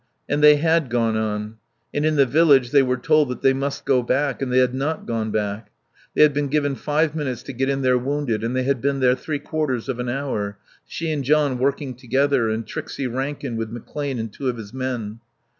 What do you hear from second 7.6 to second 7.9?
in